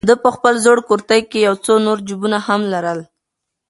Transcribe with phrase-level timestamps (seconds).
[0.07, 2.99] ده په خپل زوړ کورتۍ کې یو څو نور جېبونه هم لرل.